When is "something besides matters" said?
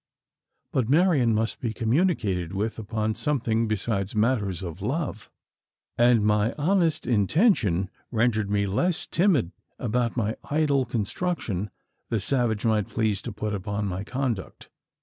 3.13-4.63